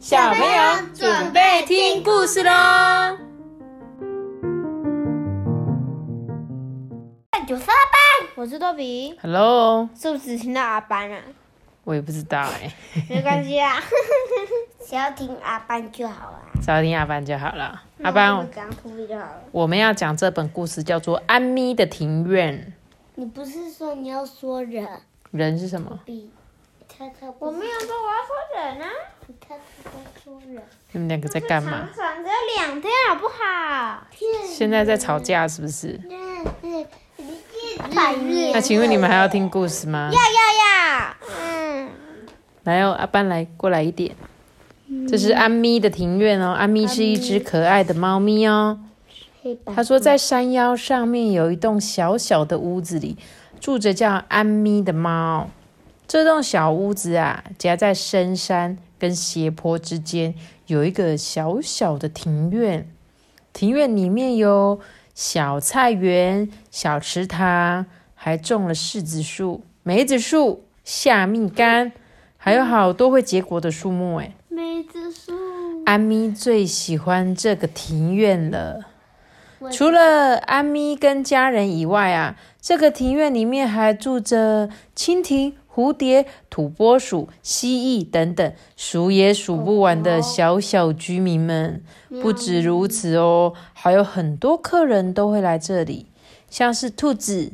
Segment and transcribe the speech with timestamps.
[0.00, 3.18] 小朋友准备听故事喽！
[7.46, 9.14] 九十二班，我是多比。
[9.20, 11.20] Hello，是不是听到阿班啊？
[11.84, 12.72] 我也不知道哎，
[13.10, 13.76] 没关系 啊，
[14.82, 16.40] 只要听阿班就好了。
[16.62, 17.82] 只要听阿班就好了。
[18.02, 19.42] 阿班我，们讲图比就好了。
[19.52, 22.72] 我们要讲这本故事叫做《安咪的庭院
[23.16, 24.86] 你不是说你要说人？》，
[25.30, 26.00] 人是什么？
[26.06, 26.30] 比
[26.88, 28.88] 他他我没有说我要说人啊。
[30.92, 31.88] 你们两个在干嘛？
[31.94, 34.06] 长长只有两天好不好？
[34.46, 36.00] 现在在吵架是不是？
[36.62, 36.86] 嗯，
[37.94, 38.52] 半夜。
[38.52, 40.10] 那请问你们还要听故事吗？
[40.12, 41.16] 要要要。
[41.40, 41.88] 嗯。
[42.64, 44.14] 来哦，阿班来过来一点。
[45.08, 48.80] 这是安咪的庭院哦，安咪是一只可爱的猫咪哦。
[49.74, 53.16] 他说，在山腰上面有一栋小小的屋子里，
[53.60, 55.48] 住着叫安咪的猫。
[56.08, 60.34] 这栋小屋子啊，夹在深山跟斜坡之间，
[60.66, 62.86] 有一个小小的庭院。
[63.52, 64.78] 庭院里面有
[65.14, 71.90] 小菜园、小池塘，还种了柿子树、梅子树、夏蜜柑，
[72.36, 74.16] 还有好多会结果的树木。
[74.18, 75.32] 哎，梅子树。
[75.86, 78.84] 安咪最喜欢这个庭院了。
[79.72, 91.82] 除了安咪跟家人以外啊，这个庭院里面还住着蜻蜓、蝴蝶、土拨鼠、蜥蜴等等数也数不完的小小居民们。
[92.20, 96.06] 不止如此哦，还有很多客人都会来这里，
[96.50, 97.52] 像是兔子、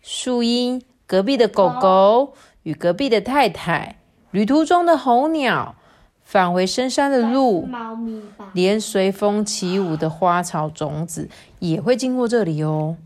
[0.00, 3.96] 树鹰、隔壁的狗狗与隔壁的太太，
[4.32, 5.76] 旅途中的候鸟，
[6.24, 7.62] 返回深山的鹿。
[7.62, 8.50] 猫咪吧。
[8.54, 12.96] 连随风起舞的花草种子也会经过这里哦。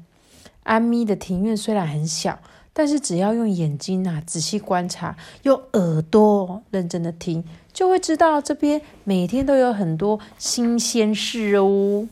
[0.62, 2.38] 安咪的庭院虽然很小，
[2.78, 12.06] 但是只要用眼睛啊仔细观察，用耳朵认真的听，就会知道这边每天都有很多新鲜事哦。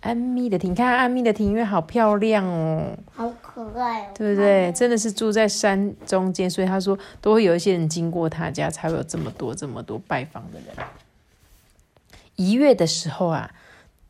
[0.00, 4.08] 安咪的庭，你看安咪的庭院好漂亮哦，好可爱哦。
[4.14, 4.70] 对不对？
[4.72, 10.86] 真的是住在山中间，所以他说都会有一些人经过他家，才会有这么多这么多拜访的人。
[12.36, 13.50] 一月的时候啊，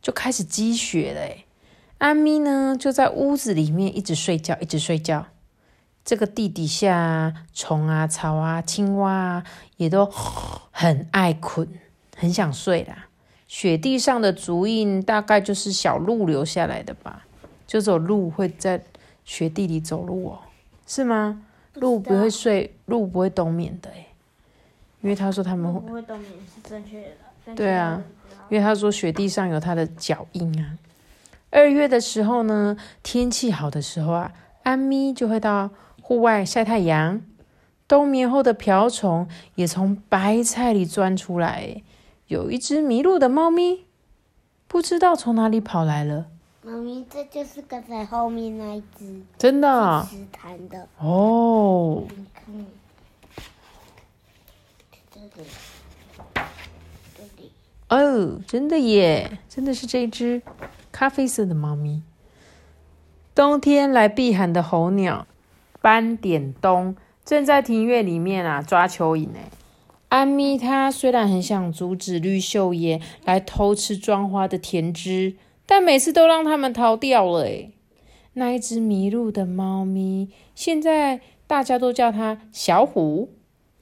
[0.02, 1.44] 就开始积雪了诶。
[1.98, 5.26] 安咪呢就在屋子里面一直睡觉，一直睡觉。
[6.04, 9.44] 这个地底下啊，虫啊、草啊、青蛙啊，
[9.76, 11.66] 也都很爱困，
[12.16, 13.06] 很想睡啦。
[13.48, 17.24] 雪地上的足印大概就是小鹿留下来的吧，
[17.66, 18.82] 就只有鹿会在
[19.24, 20.38] 雪地里走路哦，
[20.86, 21.42] 是吗？
[21.74, 24.06] 鹿不会睡，鹿不会冬眠的诶，
[25.00, 27.54] 因为他说他们会不会冬眠是正确的。
[27.54, 28.02] 对啊，
[28.48, 30.78] 因为他说雪地上有它的脚印啊。
[31.50, 34.32] 二月的时候呢，天气好的时候啊，
[34.62, 35.70] 安咪就会到
[36.06, 37.22] 户外晒太阳。
[37.88, 41.82] 冬眠后的瓢虫也从白菜里钻出来。
[42.26, 43.86] 有一只迷路的猫咪，
[44.68, 46.26] 不知道从哪里跑来了。
[46.62, 50.86] 猫咪，这就是刚才后面那一只真的啊石潭的。
[50.98, 52.66] 哦，你看，
[55.10, 55.48] 这里，
[57.16, 57.50] 这里，
[57.88, 60.42] 哦，真的耶，真的是这只
[60.92, 62.02] 咖啡色的猫咪。
[63.34, 65.26] 冬天来避寒的候鸟
[65.84, 66.96] 斑点东
[67.26, 69.38] 正在庭院里面啊抓蚯蚓呢。
[70.08, 75.36] 安咪它虽然很想阻止绿秀叶来偷吃装花的甜汁，
[75.66, 77.70] 但每次都让他们逃掉了诶。
[78.32, 83.28] 那一只迷路的猫咪，现在大家都叫它小虎。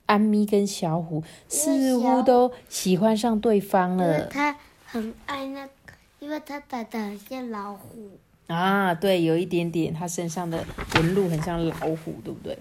[0.06, 8.18] 安咪跟小虎似乎都喜欢上对方了它很爱那个，因为它长得很像老虎。
[8.48, 8.94] 啊！
[8.94, 10.64] 对，有一点点，它身上的
[10.94, 12.58] 纹路很像老虎，对不对？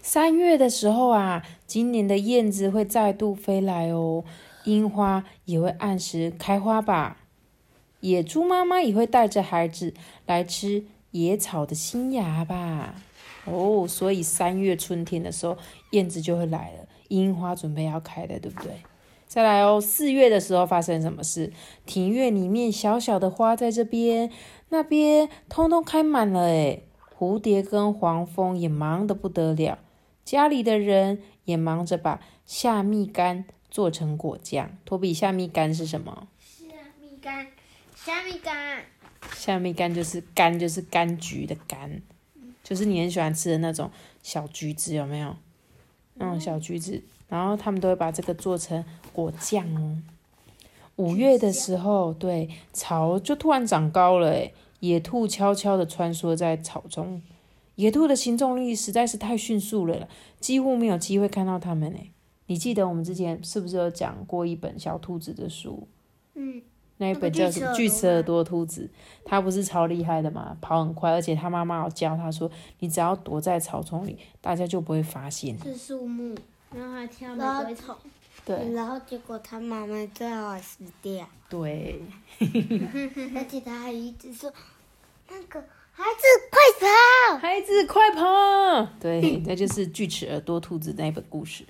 [0.00, 4.24] 三月的时候啊，今年的燕子会再度飞来哦，
[4.64, 7.18] 樱花也会按时开花吧。
[8.00, 9.94] 野猪妈妈也会带着孩子
[10.26, 12.96] 来吃野草的新芽吧。
[13.44, 15.56] 哦，所以三月春天的时候，
[15.90, 18.72] 燕子就会来了，樱花准备要开了，对不对？
[19.28, 21.52] 再来哦，四月的时候发生什么事？
[21.86, 24.30] 庭院里面小小的花在这边、
[24.72, 26.88] 那边，通通开满了诶。
[27.18, 29.78] 蝴蝶跟黄蜂也忙得不得了，
[30.24, 34.70] 家里的人也忙着把夏蜜柑做成果酱。
[34.86, 36.26] 托比，夏蜜柑是什么？
[36.40, 36.64] 夏
[37.02, 37.46] 蜜柑，
[37.94, 38.80] 夏蜜柑，
[39.34, 42.00] 夏蜜柑就是柑，就是柑橘的柑，
[42.64, 43.90] 就是你很喜欢吃的那种
[44.22, 45.36] 小橘子，有没有？
[46.14, 48.82] 那种小橘子，然后他们都会把这个做成
[49.12, 49.98] 果酱哦。
[51.02, 57.20] 五月的时候，对草就突然长高了，诶，野兔悄悄地穿梭在草中。
[57.74, 60.08] 野兔的行动力实在是太迅速了，
[60.38, 62.12] 几乎没有机会看到它们诶。
[62.46, 65.88] 你记得我们之前是不是有讲过一本小兔子的书？
[66.34, 66.62] 嗯，
[66.98, 67.72] 那一本叫什么？
[67.74, 68.88] 巨齿耳朵兔子，
[69.24, 75.58] 它不是超厉害的嘛，跑很快，而且它妈妈有教它说，你只要躲在草丛里，大家就不会发现。
[75.64, 76.36] 是树木，
[76.72, 77.98] 然后还跳玫瑰草。
[78.44, 78.72] 对。
[78.72, 81.26] 然后结果他妈妈最好死掉。
[81.48, 82.00] 对。
[82.40, 84.52] 而且他还一直说，
[85.28, 85.60] 那个
[85.92, 88.88] 孩子快跑，孩子快跑。
[89.00, 91.64] 对，那就是锯齿耳朵兔子那一本故事。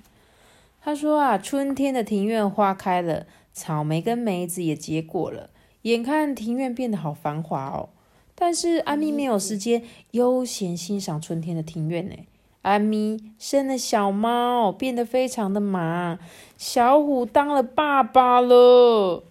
[0.81, 3.27] 他说啊，春天的庭院花开了。
[3.55, 5.51] 草莓跟梅子也结果了，
[5.83, 7.91] 眼看庭院变得好繁华哦。
[8.35, 12.17] 但是安咪没有时间悠闲欣赏春天的庭院呢。
[12.63, 16.19] 阿咪生了小猫，变得非常的忙。
[16.57, 19.23] 小虎当了爸爸了。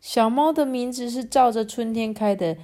[0.00, 2.56] 小猫的名字是照着春天开的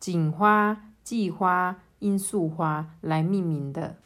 [0.00, 3.96] 锦花、季花、罂粟花来命名的。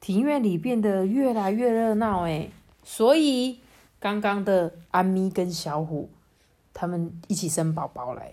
[0.00, 2.48] 庭院里变得越来越热闹哎，
[2.82, 3.60] 所以。
[4.00, 6.10] 刚刚的阿咪跟小虎，
[6.74, 8.32] 他们一起生宝宝来。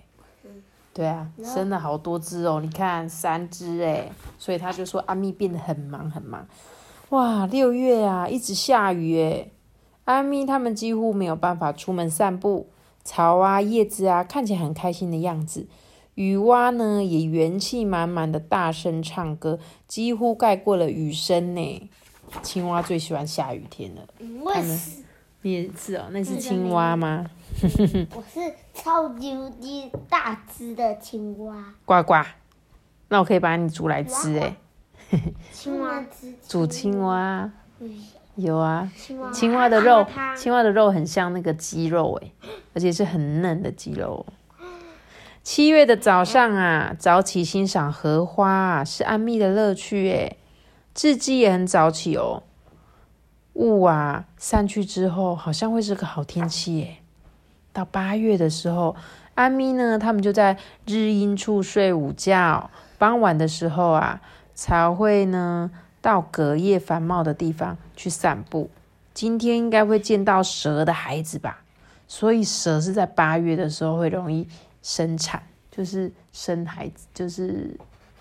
[0.99, 6.45] 对啊，生了好多只哦，你看三只哎，所以他就说阿咪变得很忙很忙。
[7.11, 9.47] 哇，六月啊，一直下雨哎，
[10.03, 12.67] 阿咪他们几乎没有办法出门散步，
[13.05, 15.67] 草啊叶子啊看起来很开心的样子，
[16.15, 19.57] 雨蛙呢也元气满满的大声唱歌，
[19.87, 21.89] 几乎盖过了雨声呢。
[22.43, 24.01] 青蛙最喜欢下雨天了，
[24.53, 24.79] 他们。
[25.43, 27.25] 你也是哦，那是青蛙吗？
[28.15, 31.73] 我是超级无敌大只的青蛙。
[31.83, 32.23] 呱呱，
[33.09, 34.55] 那我可以把你煮来吃哎。
[35.51, 36.01] 青蛙
[36.47, 37.51] 煮青蛙，
[38.35, 38.89] 有啊。
[39.33, 40.05] 青蛙的肉，
[40.37, 42.31] 青蛙的肉很像那个鸡肉哎，
[42.73, 44.25] 而且是很嫩的鸡肉。
[45.43, 50.37] 七月的早上啊，早起欣赏荷花是安谧的乐趣哎。
[50.95, 52.43] 雉鸡也很早起哦。
[53.53, 56.97] 雾啊散去之后，好像会是个好天气耶。
[57.71, 58.95] 到八月的时候，
[59.35, 62.69] 安咪呢，他们就在日阴处睡午觉。
[62.97, 64.19] 傍晚的时候啊，
[64.53, 65.71] 才会呢
[66.01, 68.69] 到隔夜繁茂的地方去散步。
[69.13, 71.61] 今天应该会见到蛇的孩子吧？
[72.07, 74.47] 所以蛇是在八月的时候会容易
[74.81, 77.77] 生产，就是生孩子，就是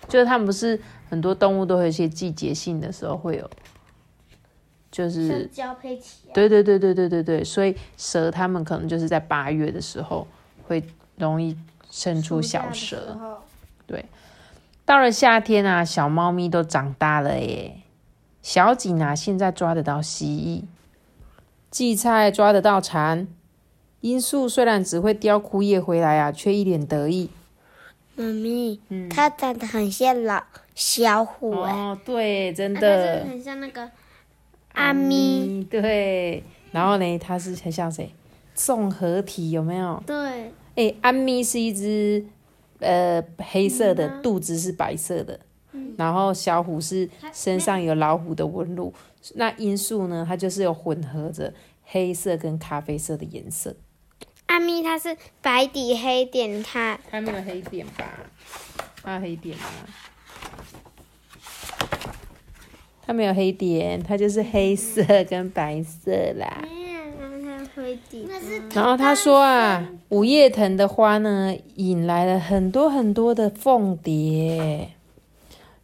[0.07, 0.79] 就是他们不是
[1.09, 3.49] 很多动物都有一些季节性的时候会有。
[4.91, 10.27] 就是交配期，对对对对对对对，所以蛇它们可能就是在八月的时候
[10.67, 10.83] 会
[11.17, 11.55] 容易
[11.91, 13.39] 生出小蛇。
[13.85, 14.05] 对，
[14.85, 17.75] 到了夏天啊，小猫咪都长大了耶。
[18.41, 20.63] 小景啊，现在抓得到蜥蜴，
[21.69, 23.27] 荠菜抓得到蝉，
[24.01, 27.29] 罂粟虽然只会叼枯叶回来啊，却一脸得意。
[28.15, 30.41] 妈咪，嗯它长得很像老
[30.73, 33.91] 小虎哦，对，真的，很像那个。
[34.79, 36.41] 阿咪对，
[36.71, 38.09] 然后呢，它是很像谁？
[38.55, 40.01] 综合体有没有？
[40.07, 40.53] 对。
[40.75, 42.25] 哎，阿咪是一只
[42.79, 45.37] 呃黑色的，肚子是白色的，
[45.97, 48.93] 然后小虎是身上有老虎的纹路。
[49.35, 50.25] 那罂粟呢？
[50.27, 51.53] 它就是有混合着
[51.83, 53.75] 黑色跟咖啡色的颜色。
[54.45, 58.05] 阿咪它是白底黑点，它它没有黑点吧？
[59.03, 59.63] 它有黑点吗？
[63.09, 66.63] 它没有黑点，它就是黑色跟白色啦。
[68.75, 74.89] 然后他说啊，五叶藤的花呢，引来了很多很多的凤蝶。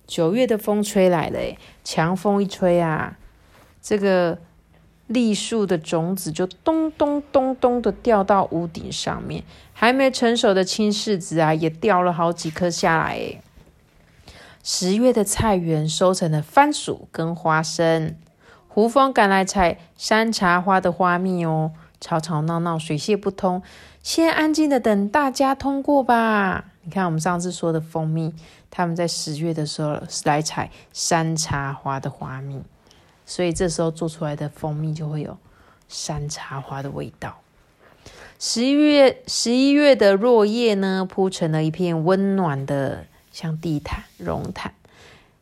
[0.06, 1.40] 九月的风吹来了，
[1.84, 3.18] 强风一吹啊，
[3.82, 4.38] 这个
[5.08, 13.42] 栗树的种子就咚咚咚咚的掉到屋顶上面，还没成熟的青柿子啊，也掉了好几颗下来。
[14.68, 18.18] 十月的菜园收成了番薯跟花生，
[18.68, 23.62] 胡蜂赶来采山茶花的花蜜哦，吵吵闹闹，水泄不通。
[24.02, 26.66] 先安静的等大家通过吧。
[26.82, 28.34] 你看，我们上次说的蜂蜜，
[28.72, 32.64] 他们在十月的时候来采山茶花的花蜜，
[33.24, 35.38] 所以这时候做出来的蜂蜜就会有
[35.88, 37.38] 山茶花的味道。
[38.40, 43.06] 十一月，十一月的落叶呢，铺成了一片温暖的。
[43.36, 44.72] 像地毯、绒毯，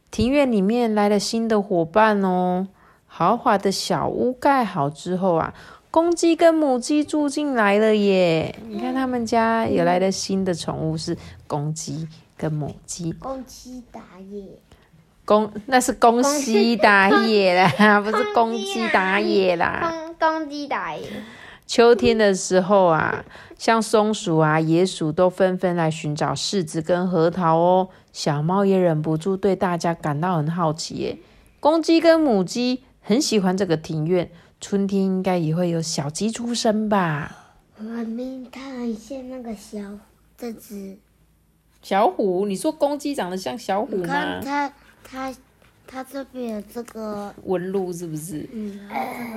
[0.10, 2.68] 庭院里面来了新的伙伴哦。
[3.06, 5.54] 豪华的小屋盖好之后啊，
[5.92, 8.56] 公鸡跟母鸡住进来了耶。
[8.68, 13.12] 你看他们家有来了新的宠物是公鸡跟母鸡。
[13.12, 14.44] 公鸡打野，
[15.24, 19.94] 公那是公鸡打野啦， 不是公鸡打野啦。
[19.94, 21.08] 公公鸡打野。
[21.74, 23.26] 秋天的时候啊，
[23.58, 27.90] 像松鼠啊、野鼠都纷纷来寻找柿子跟核桃哦。
[28.12, 31.18] 小猫也忍不住对大家感到很好奇耶。
[31.60, 34.30] 公鸡跟母鸡很喜欢这个庭院，
[34.62, 37.56] 春天应该也会有小鸡出生吧？
[37.80, 39.80] 我明它很像那个小
[40.38, 40.96] 这只，
[41.82, 44.44] 小虎，你说公鸡长得像小虎你看吗？
[44.46, 44.72] 它
[45.04, 45.36] 它
[45.88, 48.48] 它这边有这个，纹路是不是？
[48.54, 48.80] 嗯，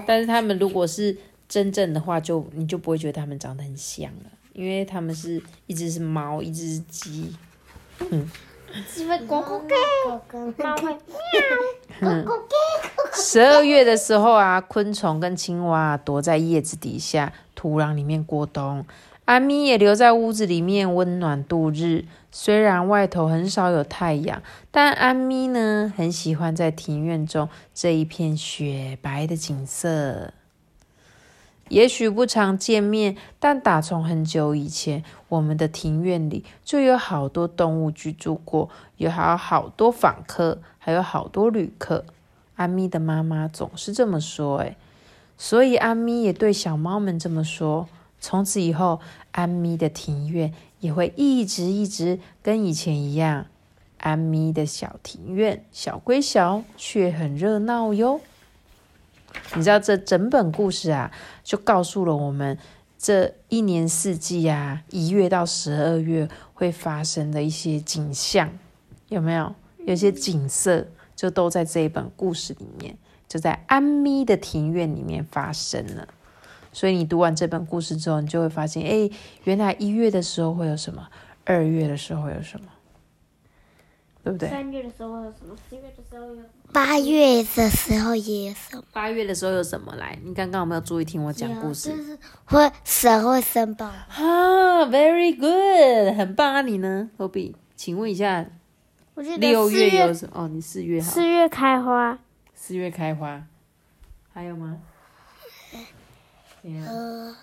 [0.07, 1.17] 但是它们如果是
[1.49, 7.35] 真正的话，就你就不会觉得它们长得很像了，因为它们是一只是猫，一只是鸡。
[8.93, 10.95] 鸡会咕咕狗跟猫会
[13.15, 18.85] 十二月的时候啊，昆虫跟青蛙躲在叶子底下、土壤里面过冬。
[19.25, 22.05] 安咪也留在屋子里面温暖度日。
[22.31, 30.35] 虽然外头很少有太阳，但安咪呢很喜欢在庭院中这一片雪白的景色。
[31.69, 42.05] 也许不常见面，但打从很久以前，我们的庭院里就有好多动物居住过，有还有好多访客，还有好多旅客。
[42.55, 44.77] 安咪的妈妈总是这么说，诶，
[45.37, 47.89] 所以安咪也对小猫们这么说。
[48.21, 49.01] 从此以后，
[49.33, 53.47] 安咪的庭院也会一直一直跟以前一样。
[53.99, 58.21] 安咪的小庭院小归小，却很热闹哟。
[59.55, 61.11] 你知道这整本故事啊，
[61.43, 62.59] 就告诉了我们
[62.99, 68.51] 这一年四季啊，一月到十二月会发生的一些景象，
[69.09, 69.55] 有没有？
[69.85, 72.97] 有些景色就都在这一本故事里面，
[73.29, 76.09] 就在安咪的庭院里面发生了。
[76.73, 79.09] 所以你读完这本故事之后，你就会发现，哎，
[79.45, 81.09] 原来一月的时候会有什么，
[81.45, 82.67] 二月的时候会有什么，
[84.27, 84.49] 对不对？
[84.49, 85.57] 三月的时候有什么？
[85.71, 86.43] 四月的时候有
[86.73, 88.83] 八月的时候也有什么？
[88.93, 90.19] 八月的时候有什么来？
[90.25, 91.91] 你刚刚有没有注意听我讲故事？
[91.91, 96.63] 就是会蛇会生宝宝，啊，very good，很棒啊！
[96.63, 97.55] 你呢，何比？
[97.77, 98.45] 请问一下，
[99.15, 100.43] 我记得六月有什么？
[100.43, 102.19] 哦，你四月好，四月开花，
[102.53, 103.41] 四月开花，
[104.33, 104.81] 还有吗？
[106.63, 107.37] 没有，呃，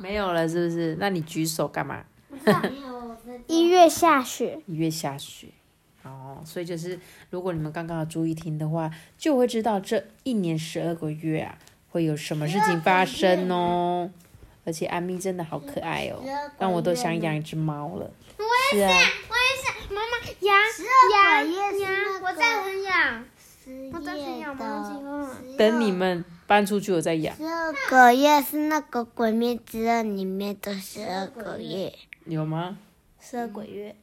[0.00, 0.96] 没有了，是不是？
[0.98, 2.02] 那你举手干嘛？
[3.46, 5.46] 一月下雪，一月下雪。
[6.04, 6.98] 哦，所以就是，
[7.30, 11.58] 如果你们刚刚有注意听的话，就会知道这一年十二个月啊，
[11.90, 14.10] 会有什么事情发生哦。
[14.64, 16.22] 而且安咪真的好可爱哦，
[16.58, 18.10] 让我都想养一只猫了。
[18.70, 20.54] 是啊，我也是，妈妈养
[21.12, 21.50] 养
[21.80, 23.24] 那，个我在很养，
[23.64, 23.90] 十。
[25.56, 27.34] 等你们搬出去，我再养。
[27.36, 31.94] 十二个月是那个《鬼灭之刃》里面的十二个月，
[32.26, 32.76] 有吗？
[33.18, 33.96] 十二个月，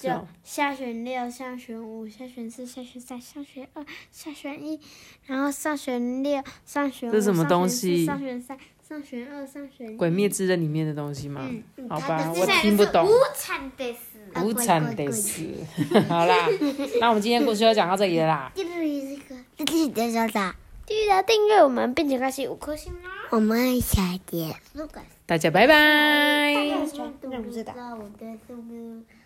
[0.00, 0.08] 就
[0.44, 4.78] 下选六，下选五，下选四，下选三，下选二，下选一，
[5.26, 8.56] 然后上选六，上选五，这什么上选四东西上选三，
[8.88, 9.94] 上选二，上选一。
[9.96, 11.50] 《鬼灭之刃》里面的东西吗？
[11.76, 13.04] 嗯好吧，我听不懂。
[13.04, 14.18] 无产的死。
[14.44, 15.42] 无产得死。
[16.08, 16.46] 好啦，
[17.00, 18.52] 那我们今天故事就讲到这里了啦。
[18.54, 20.54] 记得这个，这里的小打，
[20.86, 23.08] 记得订阅我们，并且开启五颗星哦。
[23.30, 24.54] 我们下节。
[25.26, 26.54] 大家拜拜。
[27.42, 29.02] 不知道我的是不是